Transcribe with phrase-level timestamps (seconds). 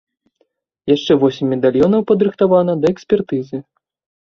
[0.95, 3.57] Яшчэ восем медальёнаў падрыхтавана да экспертызы.